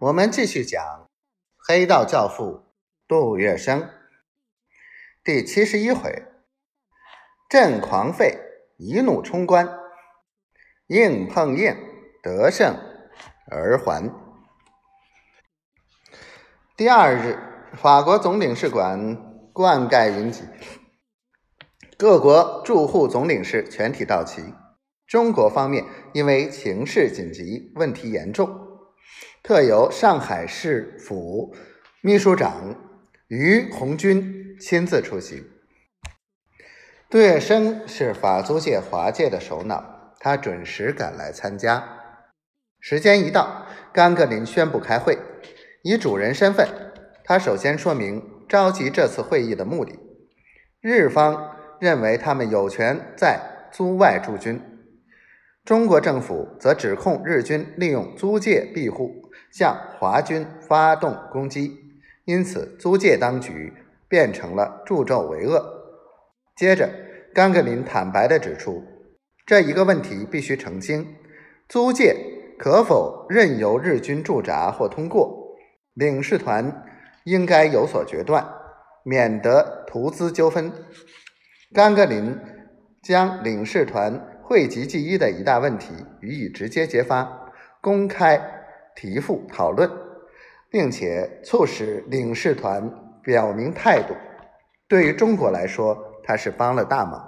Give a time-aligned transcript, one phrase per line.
[0.00, 0.82] 我们继续讲
[1.68, 2.44] 《黑道教父》
[3.06, 3.86] 杜月笙
[5.22, 6.24] 第七十一回：
[7.50, 8.38] 朕狂吠，
[8.78, 9.68] 一怒冲冠，
[10.86, 11.76] 硬碰硬，
[12.22, 12.74] 得胜
[13.50, 14.10] 而还。
[16.78, 17.38] 第二日，
[17.74, 20.44] 法国总领事馆灌溉云集，
[21.98, 24.54] 各国驻沪总领事全体到齐。
[25.06, 28.69] 中国方面因为情势紧急，问题严重。
[29.42, 31.54] 特由上海市府
[32.02, 32.76] 秘书长
[33.26, 35.44] 于红军亲自出席。
[37.08, 41.82] 杜月笙是法租界、华界的首脑，他准时赶来参加。
[42.80, 45.18] 时间一到，甘格林宣布开会。
[45.82, 46.68] 以主人身份，
[47.24, 49.98] 他首先说明召集这次会议的目的。
[50.82, 53.40] 日方认为他们有权在
[53.72, 54.69] 租外驻军，
[55.70, 59.30] 中国政府则指控日军利用租界庇护。
[59.52, 61.78] 向华军发动攻击，
[62.24, 63.72] 因此租界当局
[64.08, 65.64] 变成了助纣为恶。
[66.56, 66.90] 接着，
[67.32, 68.82] 甘格林坦白地指出，
[69.46, 71.06] 这一个问题必须澄清：
[71.68, 72.16] 租界
[72.58, 75.56] 可否任由日军驻扎或通过？
[75.94, 76.82] 领事团
[77.22, 78.44] 应该有所决断，
[79.04, 80.72] 免得图资纠纷。
[81.72, 82.36] 甘格林
[83.00, 88.56] 将领事团讳疾忌医的一大问题予以直接揭发，公开。
[88.96, 89.88] 提复讨论，
[90.68, 92.90] 并且促使领事团
[93.22, 94.12] 表明态度。
[94.88, 97.24] 对于中国来说，他是帮了大忙。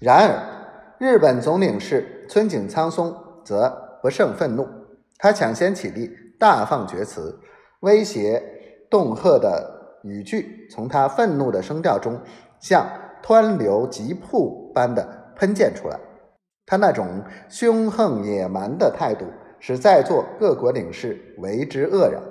[0.00, 4.68] 然而，日本总领事村井苍松则不胜愤怒，
[5.16, 7.38] 他抢先起立，大放厥词，
[7.80, 8.42] 威胁
[8.90, 12.20] 恫吓的语句从他愤怒的声调中
[12.58, 12.84] 像
[13.22, 15.98] 湍流急瀑般的喷溅出来。
[16.64, 19.26] 他那种凶横野蛮的态度。
[19.62, 22.22] 使在座各国领事为之愕然，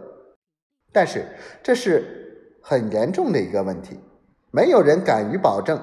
[0.92, 1.24] 但是
[1.62, 4.00] 这是很严重的一个问题，
[4.50, 5.80] 没有人敢于保证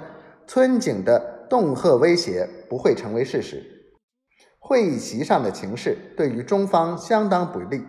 [0.49, 3.63] 村井的恫吓威胁不会成为事实。
[4.59, 7.81] 会议席上的情势对于中方相当不利，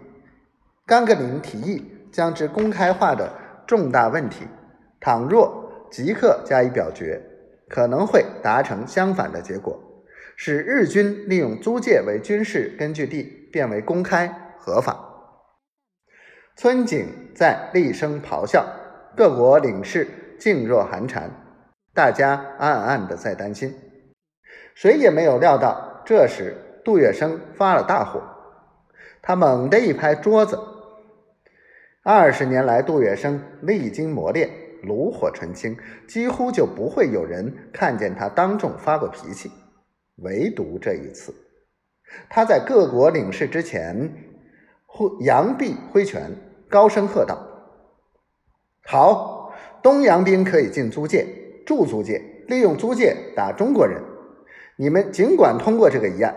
[0.86, 3.34] 甘格林提议将之公开化的
[3.66, 4.46] 重大问题，
[5.00, 7.20] 倘若即刻加以表决，
[7.70, 9.80] 可能会达成相反的结果。
[10.36, 15.04] 使日军利用租界为军事根据地变为公开合法。
[16.56, 18.66] 村井在厉声咆哮，
[19.16, 20.08] 各国领事
[20.40, 21.32] 噤若寒蝉，
[21.94, 23.76] 大家暗暗的在担心。
[24.76, 26.56] 谁也没有料到，这时
[26.86, 28.22] 杜月笙发了大火，
[29.24, 30.60] 他猛地一拍桌子。
[32.04, 34.50] 二十年来，杜月笙历经磨练，
[34.88, 35.78] 炉火纯青，
[36.08, 39.52] 几乎就不会有人看见他当众发过脾气。
[40.24, 41.32] 唯独这一次，
[42.30, 44.12] 他在各国领事之前，
[44.86, 46.32] 挥扬臂挥拳，
[46.70, 47.38] 高声喝道
[48.84, 49.54] ：“好，
[49.84, 51.28] 东洋兵可以进租界、
[51.66, 54.02] 住租界，利用租界打中国人。
[54.78, 56.34] 你们尽管通过这个议案。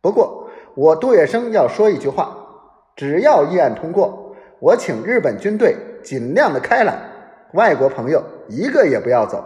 [0.00, 2.36] 不过，我杜月笙要说一句话：
[2.96, 6.98] 只要议案通过，我请日本军队尽量的开来，
[7.54, 9.44] 外国朋友一个也不要走。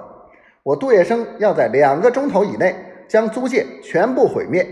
[0.62, 2.74] 我杜月笙要在两个钟头以内。”
[3.08, 4.68] 将租界全部毁灭，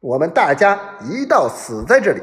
[0.00, 0.76] 我们大家
[1.08, 2.20] 一道死在这里。